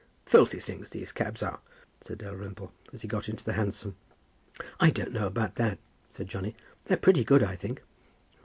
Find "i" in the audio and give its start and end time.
4.79-4.89, 7.43-7.55